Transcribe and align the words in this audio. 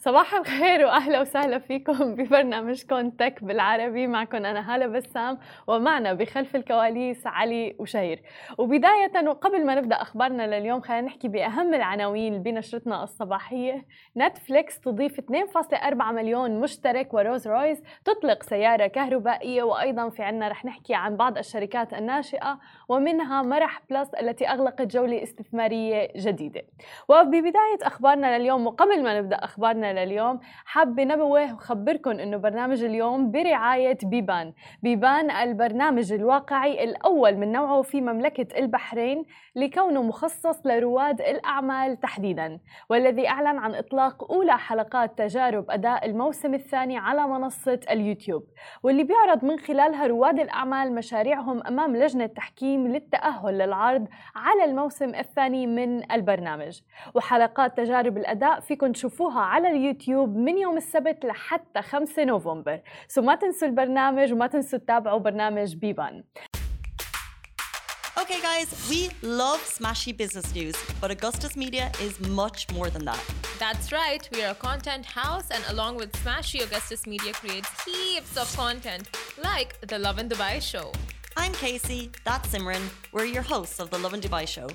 صباح 0.00 0.34
الخير 0.34 0.84
وأهلا 0.86 1.20
وسهلا 1.20 1.58
فيكم 1.58 2.14
ببرنامجكم 2.14 3.10
تك 3.10 3.44
بالعربي. 3.44 4.06
معكم 4.06 4.36
أنا 4.36 4.74
هالة 4.74 4.86
بسام 4.86 5.38
ومعنا 5.66 6.12
بخلف 6.12 6.56
الكواليس 6.56 7.26
علي 7.26 7.76
وشهير. 7.78 8.22
وبداية 8.58 9.28
وقبل 9.28 9.66
ما 9.66 9.74
نبدأ 9.74 10.02
أخبارنا 10.02 10.58
لليوم 10.58 10.80
خلينا 10.80 11.06
نحكي 11.06 11.28
بأهم 11.28 11.74
العناوين 11.74 12.42
بنشرتنا 12.42 13.02
الصباحية. 13.02 13.86
نتفليكس 14.16 14.80
تضيف 14.80 15.20
2.4 15.20 16.12
مليون 16.12 16.60
مشترك 16.60 17.14
ورولز 17.14 17.48
رويس 17.48 17.82
تطلق 18.04 18.42
سيارة 18.42 18.86
كهربائية. 18.86 19.62
وأيضا 19.62 20.08
في 20.08 20.22
عنا 20.22 20.48
رح 20.48 20.64
نحكي 20.64 20.94
عن 20.94 21.16
بعض 21.16 21.38
الشركات 21.38 21.94
الناشئة 21.94 22.58
ومنها 22.88 23.42
مرح 23.42 23.82
بلس 23.90 24.14
التي 24.14 24.48
أغلقت 24.48 24.82
جولة 24.82 25.22
استثمارية 25.22 26.08
جديدة. 26.16 26.62
وببداية 27.08 27.78
أخبارنا 27.82 28.38
لليوم 28.38 28.66
وقبل 28.66 29.02
ما 29.02 29.20
نبدأ 29.20 29.36
أخبارنا 29.36 29.87
لليوم. 29.92 30.40
حابة 30.64 31.04
نوه 31.04 31.54
وخبركم 31.54 32.10
إنه 32.10 32.36
برنامج 32.36 32.84
اليوم 32.84 33.30
برعاية 33.30 33.98
بيبان. 34.02 34.52
بيبان 34.82 35.30
البرنامج 35.30 36.12
الواقعي 36.12 36.84
الأول 36.84 37.36
من 37.36 37.52
نوعه 37.52 37.82
في 37.82 38.00
مملكة 38.00 38.58
البحرين 38.58 39.24
لكونه 39.56 40.02
مخصص 40.02 40.66
لرواد 40.66 41.20
الأعمال 41.20 42.00
تحديدا 42.00 42.60
والذي 42.90 43.28
أعلن 43.28 43.58
عن 43.58 43.74
إطلاق 43.74 44.32
أولى 44.32 44.58
حلقات 44.58 45.18
تجارب 45.18 45.70
أداء 45.70 46.06
الموسم 46.06 46.54
الثاني 46.54 46.98
على 46.98 47.26
منصة 47.28 47.80
اليوتيوب. 47.90 48.42
واللي 48.82 49.04
بيعرض 49.04 49.44
من 49.44 49.58
خلالها 49.58 50.06
رواد 50.06 50.40
الأعمال 50.40 50.94
مشاريعهم 50.94 51.66
أمام 51.66 51.96
لجنة 51.96 52.26
تحكيم 52.26 52.88
للتأهل 52.88 53.58
للعرض 53.58 54.08
على 54.36 54.64
الموسم 54.64 55.14
الثاني 55.14 55.66
من 55.66 56.12
البرنامج. 56.12 56.80
وحلقات 57.14 57.76
تجارب 57.76 58.16
الأداء 58.16 58.60
فيكم 58.60 58.92
تشوفوها 58.92 59.40
على 59.40 59.68
اليوتيوب 59.77 60.35
من 60.35 60.57
يوم 60.57 60.77
السبت 60.77 61.25
لحتى 61.25 61.81
5 61.81 62.23
نوفمبر 62.23 62.81
سو 63.07 63.21
ما 63.21 63.35
تنسوا 63.35 63.67
البرنامج 63.67 64.33
وما 64.33 64.47
تنسوا 64.47 64.79
تتابعوا 64.79 65.19
برنامج 65.19 65.75
بيبان 65.75 66.23
Okay, 68.23 68.39
guys, 68.41 68.69
we 68.89 69.09
love 69.21 69.59
smashy 69.59 70.15
business 70.15 70.47
news, 70.55 70.77
but 71.01 71.09
Augustus 71.11 71.57
Media 71.57 71.91
is 71.99 72.13
much 72.21 72.71
more 72.71 72.89
than 72.89 73.03
that. 73.03 73.21
That's 73.59 73.91
right, 73.91 74.23
we 74.33 74.43
are 74.43 74.51
a 74.51 74.59
content 74.69 75.05
house, 75.05 75.47
and 75.55 75.63
along 75.73 75.97
with 75.97 76.11
Smashy, 76.23 76.59
Augustus 76.63 77.01
Media 77.05 77.33
creates 77.33 77.69
heaps 77.83 78.37
of 78.37 78.47
content, 78.55 79.05
like 79.49 79.69
the 79.91 79.99
Love 79.99 80.19
in 80.19 80.29
Dubai 80.29 80.61
show. 80.61 80.87
I'm 81.35 81.53
Casey, 81.53 82.11
that's 82.23 82.47
Simran. 82.49 82.83
We're 83.11 83.25
your 83.25 83.41
hosts 83.41 83.79
of 83.79 83.89
the 83.89 83.97
Love 83.97 84.13
in 84.13 84.21
Dubai 84.21 84.47
show. 84.47 84.67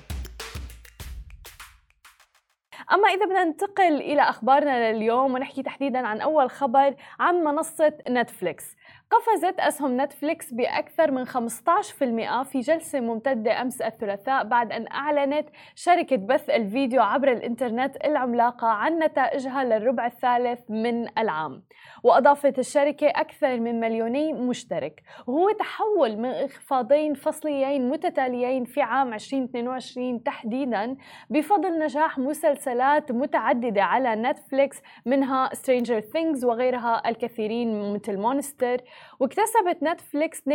أما 2.94 3.08
إذا 3.08 3.26
بدنا 3.26 3.44
ننتقل 3.44 3.94
إلى 4.00 4.22
أخبارنا 4.22 4.92
لليوم 4.92 5.34
ونحكي 5.34 5.62
تحديدا 5.62 6.06
عن 6.06 6.20
أول 6.20 6.50
خبر 6.50 6.94
عن 7.20 7.34
منصة 7.34 7.92
نتفليكس 8.08 8.76
قفزت 9.14 9.60
أسهم 9.60 10.00
نتفليكس 10.00 10.52
بأكثر 10.52 11.10
من 11.10 11.26
15% 11.26 12.42
في 12.42 12.60
جلسة 12.60 13.00
ممتدة 13.00 13.62
أمس 13.62 13.82
الثلاثاء 13.82 14.44
بعد 14.44 14.72
أن 14.72 14.86
أعلنت 14.92 15.48
شركة 15.74 16.16
بث 16.16 16.50
الفيديو 16.50 17.02
عبر 17.02 17.32
الإنترنت 17.32 17.96
العملاقة 18.04 18.66
عن 18.66 18.98
نتائجها 18.98 19.64
للربع 19.64 20.06
الثالث 20.06 20.60
من 20.68 21.18
العام. 21.18 21.62
وأضافت 22.02 22.58
الشركة 22.58 23.06
أكثر 23.06 23.60
من 23.60 23.80
مليوني 23.80 24.32
مشترك. 24.32 25.02
وهو 25.26 25.50
تحول 25.50 26.16
من 26.16 26.28
انخفاضين 26.28 27.14
فصليين 27.14 27.88
متتاليين 27.90 28.64
في 28.64 28.82
عام 28.82 29.14
2022 29.14 30.22
تحديدا 30.22 30.96
بفضل 31.30 31.78
نجاح 31.78 32.18
مسلسلات 32.18 33.12
متعددة 33.12 33.82
على 33.82 34.14
نتفليكس 34.14 34.82
منها 35.06 35.48
Stranger 35.48 36.02
Things 36.02 36.44
وغيرها 36.44 37.08
الكثيرين 37.08 37.94
مثل 37.94 38.16
مونستر 38.16 38.80
واكتسبت 39.20 39.82
نتفليكس 39.82 40.40
2.41 40.40 40.48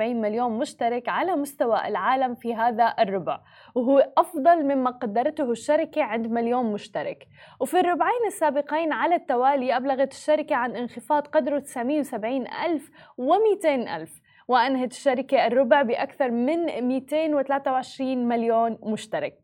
مليون 0.00 0.58
مشترك 0.58 1.08
على 1.08 1.36
مستوى 1.36 1.88
العالم 1.88 2.34
في 2.34 2.54
هذا 2.54 2.94
الربع 2.98 3.40
وهو 3.74 4.12
أفضل 4.18 4.64
مما 4.64 4.90
قدرته 4.90 5.50
الشركة 5.50 6.02
عند 6.02 6.26
مليون 6.26 6.72
مشترك. 6.72 7.28
وفي 7.60 7.80
الربعين 7.80 8.26
السابقين 8.26 8.92
على 8.92 9.14
التوالي 9.14 9.76
أبلغت 9.76 10.12
الشركة 10.12 10.56
عن 10.56 10.76
انخفاض 10.76 11.26
قدره 11.26 11.58
970 11.58 12.46
ألف 12.46 12.90
و200 13.20 13.66
ألف 13.66 14.20
وأنهت 14.48 14.92
الشركة 14.92 15.46
الربع 15.46 15.82
بأكثر 15.82 16.30
من 16.30 16.88
223 16.88 18.28
مليون 18.28 18.78
مشترك. 18.82 19.39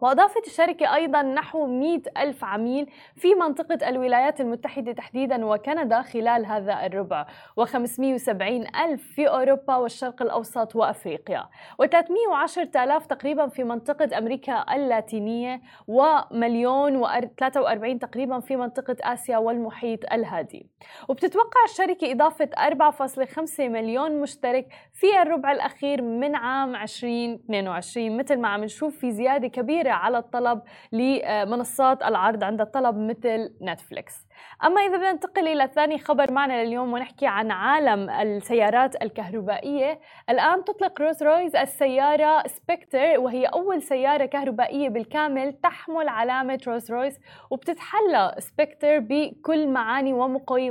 وأضافت 0.00 0.46
الشركة 0.46 0.94
أيضا 0.94 1.22
نحو 1.22 1.66
100 1.66 2.02
ألف 2.18 2.44
عميل 2.44 2.90
في 3.16 3.34
منطقة 3.34 3.88
الولايات 3.88 4.40
المتحدة 4.40 4.92
تحديدا 4.92 5.46
وكندا 5.46 6.02
خلال 6.02 6.46
هذا 6.46 6.86
الربع 6.86 7.26
و570 7.60 8.76
ألف 8.80 9.02
في 9.14 9.28
أوروبا 9.28 9.76
والشرق 9.76 10.22
الأوسط 10.22 10.76
وأفريقيا. 10.76 11.48
و310 11.82 12.76
آلاف 12.76 13.06
تقريبا 13.06 13.48
في 13.48 13.64
منطقة 13.64 14.18
أمريكا 14.18 14.64
اللاتينية 14.74 15.60
ومليون 15.88 17.04
و43 17.04 17.98
تقريبا 18.00 18.40
في 18.40 18.56
منطقة 18.56 18.96
آسيا 19.02 19.38
والمحيط 19.38 20.12
الهادي. 20.12 20.66
وبتتوقع 21.08 21.64
الشركة 21.64 22.12
إضافة 22.12 22.50
4.5 22.58 23.60
مليون 23.60 24.20
مشترك 24.20 24.68
في 24.92 25.22
الربع 25.22 25.52
الأخير 25.52 26.02
من 26.02 26.34
عام 26.34 26.76
2022 26.76 28.16
مثل 28.16 28.36
ما 28.36 28.48
عم 28.48 28.64
نشوف 28.64 28.98
في 28.98 29.10
زيادة 29.10 29.48
كبيرة 29.48 29.87
على 29.90 30.18
الطلب 30.18 30.62
لمنصات 30.92 32.02
العرض 32.02 32.44
عند 32.44 32.60
الطلب 32.60 32.96
مثل 32.98 33.54
نتفليكس. 33.62 34.14
أما 34.64 34.80
إذا 34.80 34.96
بدنا 34.96 35.12
ننتقل 35.12 35.48
إلى 35.48 35.68
ثاني 35.74 35.98
خبر 35.98 36.32
معنا 36.32 36.64
لليوم 36.64 36.92
ونحكي 36.92 37.26
عن 37.26 37.50
عالم 37.50 38.10
السيارات 38.10 39.02
الكهربائية. 39.02 40.00
الآن 40.30 40.64
تطلق 40.64 41.00
رولز 41.00 41.22
رويس 41.22 41.56
السيارة 41.56 42.42
سبكتر 42.46 43.20
وهي 43.20 43.46
أول 43.46 43.82
سيارة 43.82 44.24
كهربائية 44.24 44.88
بالكامل 44.88 45.52
تحمل 45.52 46.08
علامة 46.08 46.60
رولز 46.66 46.92
رويس 46.92 47.18
وبتتحلى 47.50 48.34
سبكتر 48.38 48.98
بكل 48.98 49.68
معاني 49.68 50.12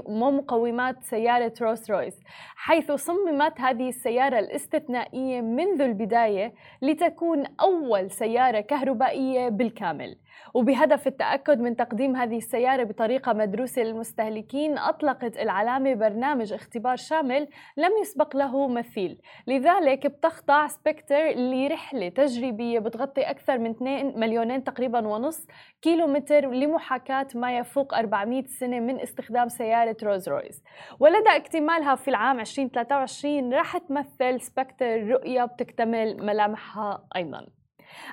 ومقومات 0.07 1.03
سيارة 1.03 1.53
رولز 1.61 1.91
رويس 1.91 2.23
حيث 2.55 2.91
صممت 2.91 3.61
هذه 3.61 3.89
السيارة 3.89 4.39
الاستثنائية 4.39 5.41
منذ 5.41 5.81
البداية 5.81 6.53
لتكون 6.81 7.43
أول 7.61 8.11
سيارة 8.11 8.59
كهربائية 8.59 9.06
بالكامل. 9.49 10.17
وبهدف 10.53 11.07
التأكد 11.07 11.59
من 11.59 11.75
تقديم 11.75 12.15
هذه 12.15 12.37
السيارة 12.37 12.83
بطريقة 12.83 13.33
مدروسة 13.33 13.81
للمستهلكين 13.81 14.77
أطلقت 14.77 15.37
العلامة 15.37 15.93
برنامج 15.93 16.53
اختبار 16.53 16.95
شامل 16.95 17.47
لم 17.77 17.91
يسبق 18.01 18.35
له 18.35 18.67
مثيل. 18.67 19.21
لذلك 19.47 20.07
بتخضع 20.07 20.67
سبكتر 20.67 21.29
لرحلة 21.35 22.09
تجريبية 22.09 22.79
بتغطي 22.79 23.21
أكثر 23.21 23.57
من 23.57 23.71
2 23.71 24.19
مليونين 24.19 24.63
تقريبا 24.63 25.07
ونص 25.07 25.47
كيلومتر 25.81 26.49
لمحاكاة 26.49 27.27
ما 27.35 27.57
يفوق 27.57 27.93
400 27.93 28.43
سنة 28.45 28.79
من 28.79 28.99
استخدام 28.99 29.49
سيارة 29.49 29.97
رولز 30.03 30.29
رويس 30.29 30.63
ولدى 30.99 31.29
اكتمالها 31.29 31.95
في 31.95 32.07
العام 32.07 32.39
2023 32.39 33.53
راح 33.53 33.77
تمثل 33.77 34.41
سبكتر 34.41 35.07
رؤية 35.07 35.45
بتكتمل 35.45 36.25
ملامحها 36.25 37.07
أيضاً. 37.15 37.56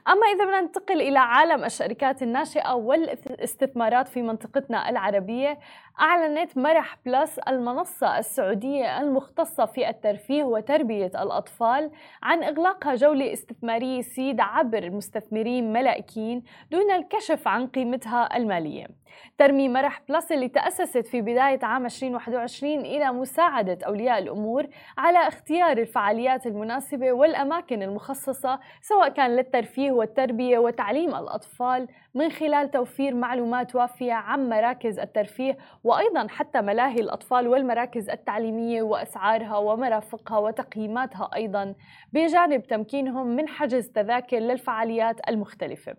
أما 0.09 0.27
إذا 0.27 0.45
بدنا 0.45 0.61
ننتقل 0.61 1.01
إلى 1.01 1.19
عالم 1.19 1.65
الشركات 1.65 2.23
الناشئة 2.23 2.73
والاستثمارات 2.75 4.09
في 4.09 4.23
منطقتنا 4.23 4.91
العربية 4.91 5.59
أعلنت 6.01 6.59
مرح 6.59 6.99
بلس 7.07 7.39
المنصة 7.39 8.19
السعودية 8.19 9.01
المختصة 9.01 9.65
في 9.65 9.89
الترفيه 9.89 10.45
وتربية 10.45 11.07
الأطفال 11.07 11.91
عن 12.23 12.43
إغلاقها 12.43 12.95
جولة 12.95 13.33
استثمارية 13.33 14.03
seed 14.03 14.41
عبر 14.41 14.91
مستثمرين 14.91 15.73
ملائكيين 15.73 16.43
دون 16.71 16.91
الكشف 16.91 17.49
عن 17.49 17.67
قيمتها 17.67 18.37
المالية. 18.37 18.87
ترمي 19.39 19.69
مرح 19.69 20.03
بلس 20.09 20.33
اللي 20.33 20.49
تأسست 20.49 21.07
في 21.07 21.21
بداية 21.21 21.59
عام 21.63 21.85
2021 21.85 22.73
إلى 22.81 23.13
مساعدة 23.13 23.79
أولياء 23.87 24.19
الأمور 24.19 24.67
على 24.99 25.29
اختيار 25.29 25.79
الفعاليات 25.79 26.47
المناسبة 26.47 27.13
والأماكن 27.13 27.83
المخصصة 27.83 28.61
سواء 28.83 29.09
كان 29.09 29.37
للترفيه 29.37 29.64
والتربية 29.79 30.59
وتعليم 30.59 31.15
الأطفال 31.15 31.89
من 32.15 32.31
خلال 32.31 32.71
توفير 32.71 33.15
معلومات 33.15 33.75
وافية 33.75 34.13
عن 34.13 34.49
مراكز 34.49 34.99
الترفيه 34.99 35.59
وأيضا 35.85 36.27
حتى 36.29 36.61
ملاهي 36.61 37.01
الأطفال 37.01 37.49
والمراكز 37.49 38.11
التعليمية 38.11 38.83
وأسعارها 38.83 39.57
ومرافقها 39.57 40.39
وتقييماتها 40.39 41.31
أيضا 41.35 41.75
بجانب 42.13 42.63
تمكينهم 42.63 43.27
من 43.27 43.49
حجز 43.49 43.89
تذاكر 43.89 44.39
للفعاليات 44.39 45.29
المختلفة. 45.29 45.95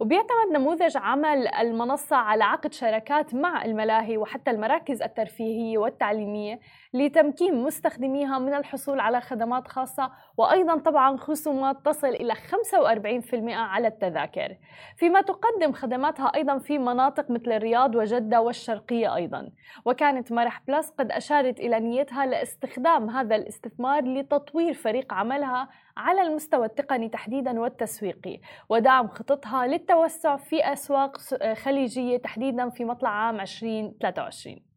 وبيعتمد 0.00 0.52
نموذج 0.52 0.96
عمل 0.96 1.48
المنصة 1.48 2.16
على 2.16 2.44
عقد 2.44 2.72
شراكات 2.72 3.34
مع 3.34 3.64
الملاهي 3.64 4.16
وحتى 4.18 4.50
المراكز 4.50 5.02
الترفيهية 5.02 5.78
والتعليمية 5.78 6.60
لتمكين 6.94 7.54
مستخدميها 7.54 8.38
من 8.38 8.54
الحصول 8.54 9.00
على 9.00 9.20
خدمات 9.20 9.68
خاصة 9.68 10.10
وأيضا 10.36 10.76
طبعا 10.78 11.16
خصومات 11.16 11.76
تصل 11.84 12.08
إلى 12.08 12.34
45% 12.34 12.38
على 13.48 13.88
التذاكر. 13.88 14.56
فيما 14.96 15.20
تقدم 15.20 15.72
خدماتها 15.72 16.32
أيضا 16.34 16.58
في 16.58 16.78
مناطق 16.78 17.30
مثل 17.30 17.52
الرياض 17.52 17.94
وجدة 17.94 18.40
والشرقية 18.40 19.14
أيضا. 19.14 19.50
وكانت 19.84 20.32
مرح 20.32 20.62
بلس 20.68 20.90
قد 20.90 21.12
أشارت 21.12 21.60
إلى 21.60 21.80
نيتها 21.80 22.26
لاستخدام 22.26 23.10
هذا 23.10 23.36
الاستثمار 23.36 24.04
لتطوير 24.04 24.74
فريق 24.74 25.14
عملها 25.14 25.68
على 25.96 26.22
المستوى 26.22 26.66
التقني 26.66 27.08
تحديدا 27.08 27.60
والتسويقي. 27.60 28.40
ودعم 28.68 29.08
خططها 29.08 29.66
للتوسع 29.66 30.36
في 30.36 30.72
أسواق 30.72 31.16
خليجية 31.54 32.16
تحديدا 32.16 32.70
في 32.70 32.84
مطلع 32.84 33.10
عام 33.10 33.40
2023 33.40 34.68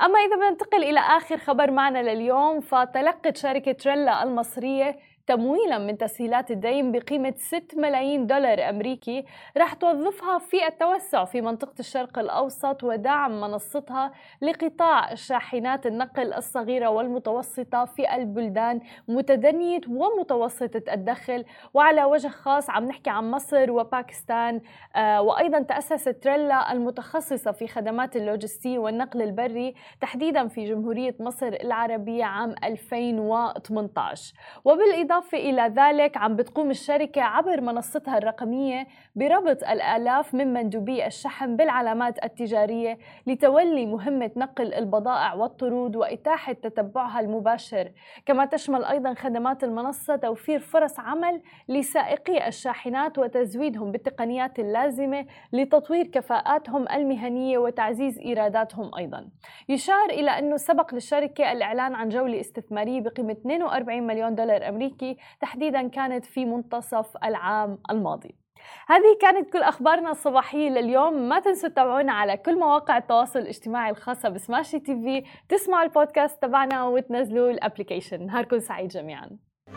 أما 0.00 0.18
إذا 0.18 0.36
بننتقل 0.36 0.84
إلى 0.84 1.00
آخر 1.00 1.36
خبر 1.36 1.70
معنا 1.70 2.14
لليوم 2.14 2.60
فتلقت 2.60 3.36
شركة 3.36 3.72
تريلا 3.72 4.22
المصرية 4.22 4.98
تمويلا 5.26 5.78
من 5.78 5.98
تسهيلات 5.98 6.50
الدين 6.50 6.92
بقيمة 6.92 7.34
6 7.36 7.80
ملايين 7.80 8.26
دولار 8.26 8.68
أمريكي 8.68 9.24
رح 9.56 9.74
توظفها 9.74 10.38
في 10.38 10.66
التوسع 10.66 11.24
في 11.24 11.40
منطقة 11.40 11.74
الشرق 11.80 12.18
الأوسط 12.18 12.84
ودعم 12.84 13.40
منصتها 13.40 14.12
لقطاع 14.42 15.14
شاحنات 15.14 15.86
النقل 15.86 16.32
الصغيرة 16.32 16.88
والمتوسطة 16.88 17.84
في 17.84 18.14
البلدان 18.14 18.80
متدنية 19.08 19.80
ومتوسطة 19.88 20.92
الدخل. 20.92 21.44
وعلى 21.74 22.04
وجه 22.04 22.28
خاص 22.28 22.70
عم 22.70 22.84
نحكي 22.84 23.10
عن 23.10 23.30
مصر 23.30 23.70
وباكستان 23.70 24.60
آه 24.96 25.22
وأيضا 25.22 25.60
تأسست 25.62 26.08
تريلا 26.08 26.72
المتخصصة 26.72 27.52
في 27.52 27.66
خدمات 27.66 28.16
اللوجستية 28.16 28.78
والنقل 28.78 29.22
البري 29.22 29.74
تحديدا 30.00 30.48
في 30.48 30.64
جمهورية 30.64 31.14
مصر 31.20 31.46
العربية 31.46 32.24
عام 32.24 32.54
2018 32.64 34.34
وبالإضافة 34.64 35.11
بالإضافة 35.12 35.38
إلى 35.38 35.62
ذلك 35.76 36.16
عم 36.16 36.36
بتقوم 36.36 36.70
الشركة 36.70 37.22
عبر 37.22 37.60
منصتها 37.60 38.18
الرقمية 38.18 38.86
بربط 39.16 39.64
الآلاف 39.64 40.34
من 40.34 40.52
مندوبي 40.52 41.06
الشحن 41.06 41.56
بالعلامات 41.56 42.24
التجارية 42.24 42.98
لتولي 43.26 43.86
مهمة 43.86 44.30
نقل 44.36 44.74
البضائع 44.74 45.34
والطرود 45.34 45.96
وإتاحة 45.96 46.52
تتبعها 46.52 47.20
المباشر. 47.20 47.92
كما 48.26 48.44
تشمل 48.44 48.84
أيضا 48.84 49.14
خدمات 49.14 49.64
المنصة 49.64 50.16
توفير 50.16 50.58
فرص 50.60 51.00
عمل 51.00 51.42
لسائقي 51.68 52.48
الشاحنات 52.48 53.18
وتزويدهم 53.18 53.92
بالتقنيات 53.92 54.58
اللازمة 54.58 55.26
لتطوير 55.52 56.06
كفاءاتهم 56.06 56.88
المهنية 56.88 57.58
وتعزيز 57.58 58.18
إيراداتهم 58.18 58.90
أيضا. 58.98 59.28
يشار 59.68 60.10
إلى 60.10 60.30
أنه 60.30 60.56
سبق 60.56 60.94
للشركة 60.94 61.52
الإعلان 61.52 61.94
عن 61.94 62.08
جولة 62.08 62.40
استثمارية 62.40 63.00
بقيمة 63.00 63.32
42 63.32 64.02
مليون 64.06 64.34
دولار 64.34 64.68
أمريكي 64.68 65.01
الأمريكي 65.02 65.16
تحديدا 65.40 65.88
كانت 65.88 66.24
في 66.24 66.44
منتصف 66.44 67.16
العام 67.24 67.78
الماضي. 67.90 68.34
هذه 68.88 69.18
كانت 69.20 69.52
كل 69.52 69.62
أخبارنا 69.62 70.10
الصباحية 70.10 70.70
لليوم. 70.70 71.28
ما 71.28 71.40
تنسوا 71.40 71.68
تتابعونا 71.68 72.12
على 72.12 72.36
كل 72.36 72.58
مواقع 72.58 72.98
التواصل 72.98 73.38
الاجتماعي 73.38 73.90
الخاصة 73.90 74.28
ب 74.28 74.78
Smashi 74.78 74.94
TV. 74.94 75.24
تسمعوا 75.48 75.84
البودكاست 75.84 76.42
تبعنا 76.42 76.84
وتنزلوا 76.84 77.50
ال 77.50 77.56
application. 77.56 78.26
نهاركم 78.26 78.58
سعيد 78.58 78.88
جميعاً. 78.88 79.30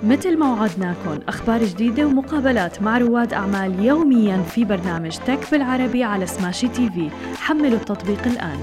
مثل 0.04 0.40
ما 0.40 0.54
وعدناكم 0.54 1.20
أخبار 1.28 1.64
جديدة 1.64 2.06
ومقابلات 2.06 2.82
مع 2.82 2.98
رواد 2.98 3.34
أعمال 3.34 3.86
يوميا 3.86 4.38
في 4.38 4.66
برنامج 4.66 5.18
Tech 5.18 5.52
بالعربي 5.52 6.04
على 6.04 6.26
Smashi 6.26 6.68
TV. 6.68 7.10
حملوا 7.38 7.80
التطبيق 7.80 8.26
الآن. 8.26 8.60